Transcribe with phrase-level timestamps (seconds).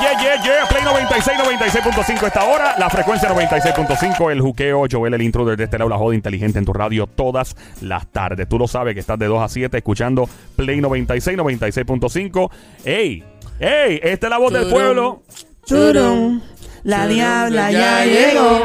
[0.00, 0.68] Yeah, yeah, yeah.
[0.68, 2.74] Play 96, 96.5 esta hora.
[2.78, 4.30] La frecuencia 96.5.
[4.30, 4.84] El juqueo.
[4.90, 8.48] Joel, el intro desde este lado, la joda inteligente en tu radio todas las tardes.
[8.48, 12.50] Tú lo sabes que estás de 2 a 7 escuchando Play 96, 96.5.
[12.84, 13.24] ¡Ey!
[13.58, 14.00] ¡Ey!
[14.02, 15.22] Esta es la voz del pueblo.
[15.66, 16.40] Turum,
[16.84, 18.60] la diabla ya llegó.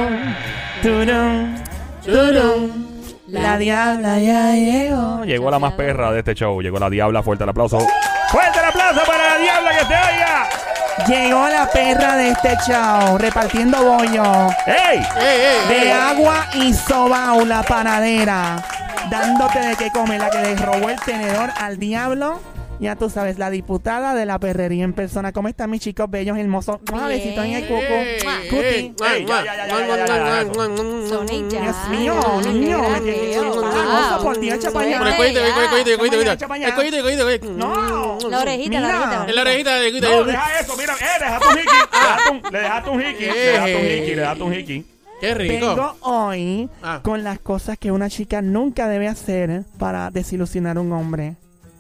[0.81, 1.55] Turum,
[2.05, 2.69] turum,
[3.27, 5.25] la diabla ya llegó.
[5.25, 6.61] Llegó la más perra de este show.
[6.61, 7.23] Llegó la diabla.
[7.23, 7.79] Fuerte el aplauso.
[8.29, 10.72] ¡Fuerte el aplauso para la diabla que te oiga!
[11.07, 14.23] Llegó la perra de este show, repartiendo bollo.
[14.65, 15.01] ¡Ey!
[15.67, 18.63] De agua y sobao, la panadera.
[19.09, 22.39] Dándote de qué comer, la que le robó el tenedor al diablo.
[22.79, 25.31] Ya tú sabes, la diputada de la perrería en persona.
[25.31, 26.79] ¿Cómo están mis chicos bellos, hermosos?
[26.91, 27.79] Un besito en el cuco.
[28.49, 28.93] Cuti.
[31.49, 32.81] Dios mío, niño.
[34.21, 34.57] por Dios.
[37.55, 37.73] No.
[38.29, 39.25] La orejita, la orejita.
[39.27, 41.71] En la orejita, de No, deja eso, mira, eh, le dejaste un hiki.
[41.71, 43.25] Le dejaste un- Le dejaste un hiki.
[43.25, 44.85] Le dejaste un hiki, le dejaste un hiki.
[45.21, 45.67] Qué rico.
[45.67, 46.99] Vengo hoy Ah.
[47.03, 51.35] con las cosas que una chica nunca debe hacer para desilusionar a un hombre.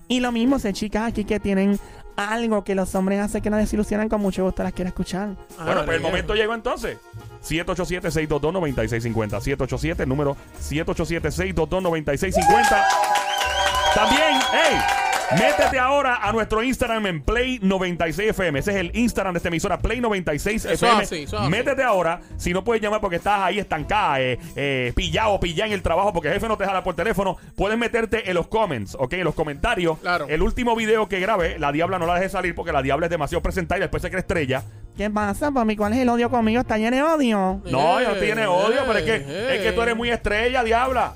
[0.07, 1.79] Y lo mismo, si hay chicas aquí que tienen
[2.15, 5.29] algo que los hombres hacen que nos desilusionan, con mucho gusto las quiero escuchar.
[5.59, 6.97] Ah, Bueno, pues el momento llegó entonces.
[7.43, 9.41] 787-622-9650.
[9.41, 12.85] 787, el número 787-622-9650.
[13.95, 14.77] También, hey,
[15.31, 18.59] métete ahora a nuestro Instagram en Play 96 FM.
[18.59, 21.03] Ese es el Instagram de esta emisora, Play 96 Eso FM.
[21.03, 21.49] así, eso así.
[21.49, 22.19] métete ahora.
[22.37, 26.13] Si no puedes llamar porque estás ahí estancada, eh, eh, pillado, pillada en el trabajo
[26.13, 29.13] porque el jefe no te jala por teléfono, puedes meterte en los comments, ¿ok?
[29.13, 29.97] En los comentarios.
[29.99, 30.25] Claro.
[30.29, 33.09] El último video que grabé, la diabla no la deje salir porque la diabla es
[33.11, 34.63] demasiado presentada y después se cree estrella.
[34.97, 35.75] ¿Qué pasa, papi?
[35.75, 36.61] ¿Cuál es el odio conmigo?
[36.61, 37.61] ¿Está lleno de odio?
[37.65, 39.55] No, Eh, yo no tiene odio, pero es que, eh.
[39.55, 41.15] es que tú eres muy estrella, diabla.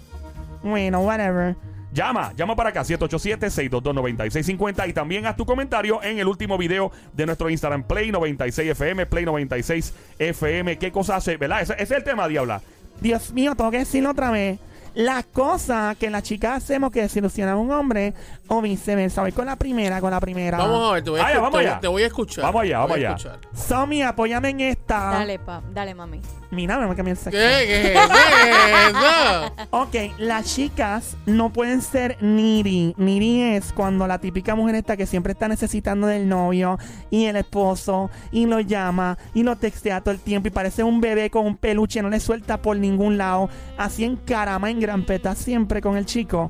[0.63, 1.55] Bueno, whatever.
[1.97, 7.25] Llama, llama para acá, 787-622-9650 y también haz tu comentario en el último video de
[7.25, 10.77] nuestro Instagram, Play 96 FM, Play 96 FM.
[10.77, 11.37] ¿Qué cosa hace?
[11.37, 11.61] ¿Verdad?
[11.61, 12.61] Ese, ese es el tema, diabla.
[13.01, 14.59] Dios mío, tengo que decirlo otra vez.
[14.93, 18.13] Las cosas que las chicas hacemos que desilusionan a un hombre
[18.47, 19.21] o viceversa.
[19.21, 20.57] Voy con la primera, con la primera.
[20.59, 21.79] Vamos a ver, te voy a, Vaya, escu- vamos allá.
[21.79, 22.43] te voy a escuchar.
[22.43, 23.09] Vamos allá, vamos allá.
[23.15, 23.39] escuchar.
[23.53, 26.21] Somi, apóyame en Dale, pa, dale, mami.
[26.49, 27.23] Mira, me cambié el ¿Qué?
[27.23, 27.37] sexo.
[27.37, 29.53] ¿Qué es eso?
[29.71, 32.93] Ok, las chicas no pueden ser needy.
[32.97, 37.35] Needy es cuando la típica mujer está que siempre está necesitando del novio y el
[37.35, 41.45] esposo y lo llama y lo textea todo el tiempo y parece un bebé con
[41.45, 45.81] un peluche, no le suelta por ningún lado, así en carama, en gran peta siempre
[45.81, 46.49] con el chico.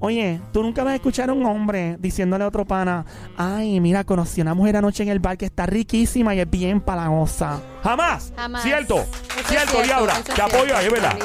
[0.00, 3.04] Oye, tú nunca vas a escuchar a un hombre diciéndole a otro pana,
[3.36, 6.48] ay, mira, conocí a una mujer anoche en el bar que está riquísima y es
[6.48, 7.60] bien palagosa.
[7.82, 8.32] Jamás.
[8.36, 8.62] Jamás.
[8.62, 8.96] Cierto.
[8.96, 10.14] Eso es cierto, diabla.
[10.22, 11.18] Te apoyo ahí, es ¿verdad?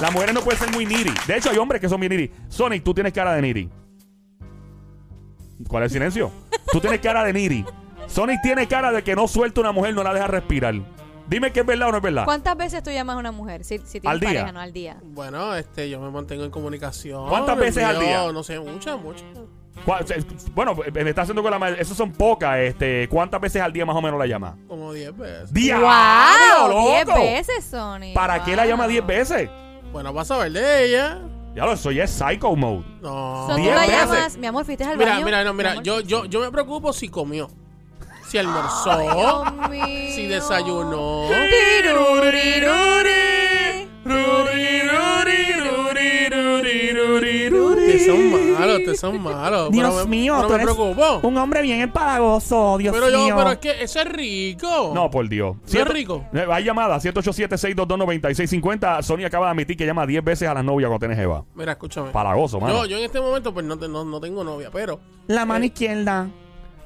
[0.00, 1.12] Las mujeres no pueden ser muy needy.
[1.26, 2.30] De hecho, hay hombres que son muy needy.
[2.48, 3.68] Sonic, tú tienes cara de needy.
[5.66, 6.30] ¿Cuál es el silencio?
[6.70, 7.64] Tú tienes cara de needy.
[8.06, 10.74] Sonic tiene cara de que no suelta una mujer, no la deja respirar.
[11.30, 12.24] Dime que es verdad o no es verdad.
[12.24, 13.62] ¿Cuántas veces tú llamas a una mujer?
[13.64, 14.28] Si, si tienes Al día.
[14.30, 14.96] pareja, no al día.
[15.02, 17.28] Bueno, este, yo me mantengo en comunicación.
[17.28, 18.30] ¿Cuántas veces al día?
[18.32, 19.24] No sé, muchas, muchas.
[19.86, 20.22] ¿Cuál- se-
[20.54, 21.80] Bueno, me está haciendo con la madre.
[21.80, 22.58] Esas son pocas.
[22.58, 24.58] Este, ¿Cuántas veces al día más o menos la llama?
[24.66, 25.52] Como 10 veces.
[25.52, 26.88] ¡Diablo, ¡Wow!
[26.88, 27.20] ¡Diez loco!
[27.20, 28.12] veces, Sony!
[28.12, 29.48] ¿Para qué la llama 10 veces?
[29.92, 31.20] Bueno, vas a ver de ella.
[31.54, 32.84] Ya lo soy, es psycho mode.
[33.00, 33.46] No.
[33.48, 33.96] So, tú Diez la veces.
[34.10, 35.24] llamas, mi amor, fuiste al Mira, baño.
[35.24, 37.48] mira, no, Mi mira, amor, yo, yo, yo me preocupo si comió.
[38.30, 38.96] Si almorzó.
[39.00, 39.84] Dios mío.
[40.14, 41.26] si desayunó.
[47.86, 49.70] Te son malos, te son malos.
[49.70, 51.20] Dios pero me, mío, pero tú me eres preocupo.
[51.28, 53.34] un hombre bien empalagoso, Dios Pero yo, mío.
[53.36, 54.92] pero es que eso es rico.
[54.94, 55.56] No, por Dios.
[55.72, 56.24] ¿No es rico?
[56.32, 59.02] Eh, Hay llamada, 787-622-9650.
[59.02, 61.44] Sony acaba de admitir que llama 10 veces a la novia cuando tiene jeva.
[61.54, 62.10] Mira, escúchame.
[62.10, 62.84] Palagoso, mano.
[62.84, 65.64] Yo, yo en este momento pues no, te- no, no tengo novia, pero La mano
[65.64, 65.68] Eh.
[65.68, 66.28] izquierda.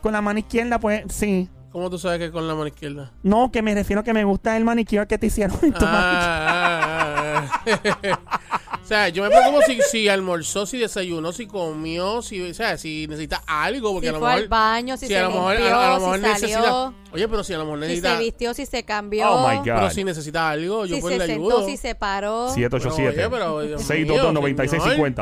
[0.04, 1.48] Con la mano izquierda, pues sí.
[1.72, 3.10] ¿cómo tú sabes que con la mano izquierda?
[3.22, 5.96] No, que me refiero que me gusta el manicure que te hicieron en tu mano.
[5.98, 8.78] Ah, ah, ah.
[8.82, 12.76] o sea, yo me preocupo si, si almorzó, si desayunó, si comió, si, o sea,
[12.76, 14.42] si necesita algo, porque Si a lo fue mejor...
[14.42, 16.92] al baño, si, si se a lo mejor, limpió, a, a lo mejor si necesita...
[17.14, 18.16] Oye, pero si a lo mejor si necesita...
[18.16, 19.64] se vistió, si se cambió, Oh my God.
[19.64, 21.66] pero si necesita algo, yo si pues se le sentó, ayudo.
[21.66, 22.48] si se paró.
[22.48, 25.14] 787 Pero, oye, pero, Dios 622-9650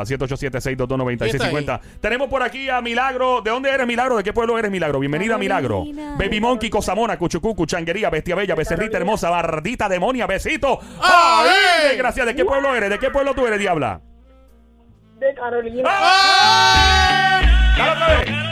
[0.77, 3.41] 787-622-9650 Tenemos por aquí a Milagro.
[3.41, 4.17] ¿De dónde eres, Milagro?
[4.17, 4.99] ¿De qué pueblo eres, Milagro?
[4.99, 5.79] Bienvenida, Milagro.
[5.79, 6.15] Carolina.
[6.17, 10.79] Baby Monkey, Cosamona, Cuchucucu, Changuería, Bestia Bella, Becerrita Hermosa, Bardita, Demonia, Besito.
[11.01, 11.49] ¡Ay!
[11.91, 11.97] ¡Ay!
[11.97, 12.25] Gracias.
[12.25, 12.89] ¿De qué pueblo eres?
[12.89, 14.01] ¿De qué pueblo tú eres, Diabla?
[15.19, 15.89] de Carolina.
[15.89, 17.45] ¡Ay!
[17.77, 18.42] Dale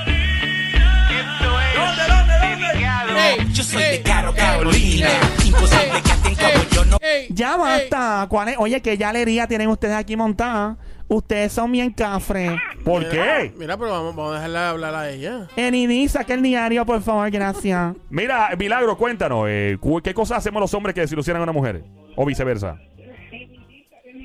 [3.52, 5.10] Yo soy de Caro Carolina.
[5.46, 6.98] Imposible que estén como yo no.
[7.30, 8.26] Ya basta.
[8.30, 8.56] ¿Cuál es?
[8.58, 10.78] Oye, qué galería tienen ustedes aquí montada.
[11.08, 12.54] Ustedes son bien cafres.
[12.86, 13.52] ¿Por qué?
[13.58, 15.48] Mira, pero vamos, vamos a dejarla hablar a ella.
[15.58, 17.96] Enidi, saca el diario, por favor, gracias.
[18.10, 21.84] Mira, Milagro, cuéntanos, eh, cu- ¿qué cosas hacemos los hombres que desilusionan a una mujer?
[22.16, 22.78] O viceversa.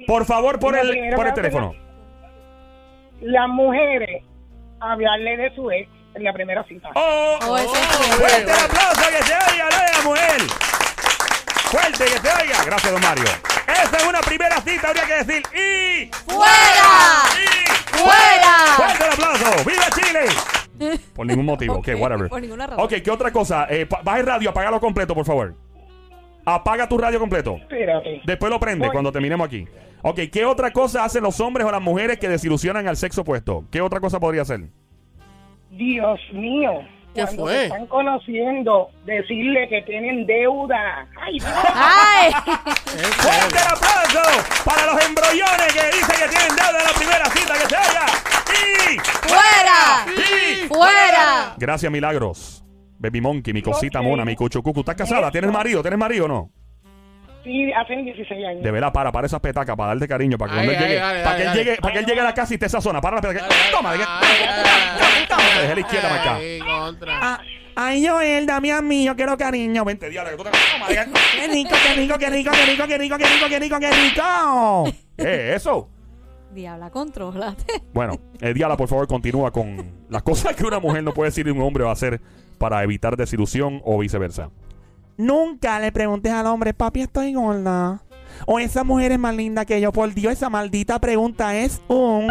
[0.07, 1.73] Por favor, por el, primero por el teléfono.
[3.21, 4.23] Las mujeres
[4.81, 6.89] hablarle de su ex en la primera cita.
[6.95, 7.39] ¡Oh!
[7.49, 8.17] Oh, ese es cierto.
[8.17, 8.86] ¡Fuerte el aplauso
[9.19, 10.41] que se oiga de la mujer!
[11.71, 12.65] ¡Fuerte que se oiga!
[12.65, 13.25] Gracias, don Mario.
[13.67, 16.11] Esa es una primera cita, habría que decir ¡Y!
[16.31, 17.25] ¡Fuera!
[17.37, 17.97] ¡Y!
[17.97, 18.57] ¡Fuera!
[18.77, 19.65] ¡Fuerte el aplauso!
[19.65, 20.99] ¡Viva Chile!
[21.15, 22.29] Por ningún motivo, ok, Ok, whatever.
[22.29, 22.85] por ninguna razón.
[22.85, 23.67] Ok, ¿qué otra cosa?
[23.71, 25.55] Eh, baja el radio, apágalo completo, por favor.
[26.45, 27.57] Apaga tu radio completo.
[27.57, 28.21] Espérate.
[28.25, 28.93] Después lo prende Voy.
[28.93, 29.67] cuando terminemos aquí.
[30.03, 33.65] Ok, ¿qué otra cosa hacen los hombres o las mujeres que desilusionan al sexo opuesto?
[33.73, 34.61] ¿Qué otra cosa podría hacer?
[35.71, 36.71] Dios mío.
[37.17, 37.53] ¿Qué cuando fue?
[37.53, 41.09] se están conociendo, decirle que tienen deuda.
[41.21, 41.53] Ay, Dios.
[41.75, 42.33] ¡Ay!
[43.17, 44.23] ¡Fuerte el aplauso
[44.65, 48.07] para los embrollones que dicen que tienen deuda en la primera cita que se oiga!
[48.53, 48.99] ¡Y!
[49.29, 50.07] ¡Fuera!
[50.15, 50.69] ¡Y!
[50.69, 51.55] ¡Fuera!
[51.57, 52.63] Gracias, Milagros.
[52.99, 54.81] Baby Monkey, mi cosita mona, mi cuchucucu.
[54.81, 55.31] ¿Estás casada?
[55.31, 55.83] ¿Tienes marido?
[55.83, 56.51] ¿Tienes marido o no?
[57.47, 58.63] Sí, hacen 16 años.
[58.65, 60.91] De verdad, para, para esas petacas, para darte cariño, para que Ay, cuando él ay,
[60.91, 61.81] llegue, para que él llegue, dale.
[61.81, 63.01] para que él llegue a la casa y te sazona.
[63.01, 63.47] Para la petaca.
[63.71, 63.99] Toma, de.
[65.61, 66.37] Dejé la izquierda para acá.
[66.37, 67.19] Ay, contra.
[67.23, 67.41] Ah,
[67.77, 69.85] ay, Joel, dame a mí, yo quiero cariño.
[69.85, 70.95] Vente, diablo, que tú te- toma, de-
[71.37, 73.91] Qué rico, qué rico, qué rico, qué rico, qué rico, qué rico, qué rico, qué
[73.91, 74.93] rico.
[75.17, 75.89] ¿Qué es eso?
[76.53, 77.65] Diabla, controlate.
[77.93, 81.47] Bueno, eh, Diala, por favor, continúa con las cosas que una mujer no puede decir
[81.47, 82.21] y un hombre va a hacer
[82.59, 84.51] para evitar desilusión o viceversa.
[85.17, 88.03] Nunca le preguntes al hombre, papi, estoy gorda.
[88.47, 89.93] O esa mujer es más linda que yo.
[89.93, 92.29] Por Dios, esa maldita pregunta es un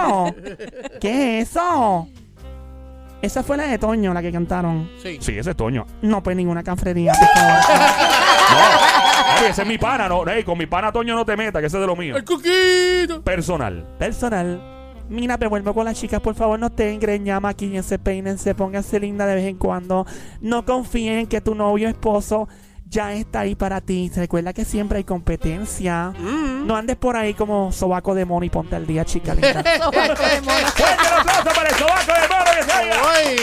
[1.01, 2.07] ¿Qué es eso?
[3.23, 4.89] Esa fue la de Toño, la que cantaron.
[5.01, 5.17] Sí.
[5.21, 5.85] Sí, ese es Toño.
[6.01, 7.63] No, pues ninguna cafrería, por favor.
[8.53, 11.61] No, oye, ese es mi pana, no, ey, con mi pana Toño no te metas,
[11.61, 12.17] que ese es de lo mío.
[12.17, 13.21] El cuquito.
[13.23, 13.87] Personal.
[13.97, 14.61] Personal.
[15.07, 19.25] Mira, me vuelvo con las chicas, por favor, no estén greña, maquillense, peínense, pónganse linda
[19.25, 20.05] de vez en cuando.
[20.41, 22.49] No confíen en que tu novio esposo
[22.93, 24.11] ya está ahí para ti.
[24.15, 26.13] Recuerda que siempre hay competencia.
[26.17, 26.67] Mm.
[26.67, 29.63] No andes por ahí como sobaco de mono y ponte al día, chica linda.
[29.77, 30.67] Sobaco de mono.
[30.75, 32.95] ¡Fuerte el aplauso para el sobaco de mono que se oiga!
[33.13, 33.35] Ay.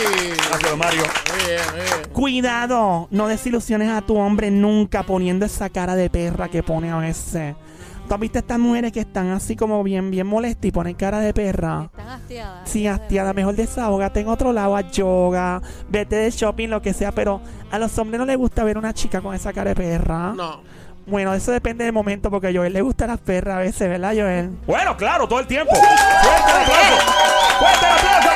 [0.49, 1.03] Gracias, Mario.
[1.27, 2.13] Muy bien, muy bien.
[2.13, 6.97] Cuidado, no desilusiones a tu hombre nunca poniendo esa cara de perra que pone a
[6.97, 7.55] veces.
[8.11, 11.21] ¿Tú has visto estas mujeres que están así como bien, bien molestas y ponen cara
[11.21, 11.83] de perra?
[11.85, 12.69] Están hastiadas.
[12.69, 17.13] Sí, hastiada, mejor desahógate en otro lado, a yoga, vete de shopping, lo que sea,
[17.13, 17.39] pero
[17.71, 20.33] a los hombres no les gusta ver una chica con esa cara de perra.
[20.35, 20.59] No.
[21.07, 24.13] Bueno, eso depende del momento, porque a Joel le gustan las perras a veces, ¿verdad,
[24.13, 24.57] Joel?
[24.67, 25.73] Bueno, claro, todo el tiempo.
[25.73, 27.11] ¡Fuerte el aplauso!
[27.59, 28.30] ¡Fuerte el aplauso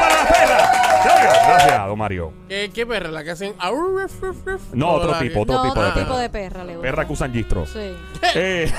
[1.06, 2.34] Gracias, don Mario.
[2.50, 3.10] ¿Qué, qué perra?
[3.10, 3.54] ¿La que hacen?
[3.60, 4.62] Aur, ruf, ruf, ruf?
[4.74, 6.06] No, ¿O otro la que- tipo, otro No, tipo de otro perra.
[6.06, 6.82] tipo de perra le gusta.
[6.90, 7.70] Perra que usan gistros.
[7.70, 7.96] Sí.
[8.38, 8.72] Eh,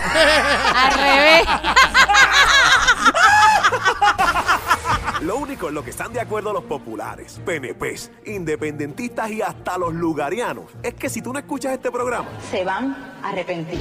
[0.75, 1.47] Al revés.
[5.23, 9.95] Lo único en lo que están de acuerdo los populares, PNPs, independentistas y hasta los
[9.95, 13.81] lugarianos es que si tú no escuchas este programa, se van a arrepentir.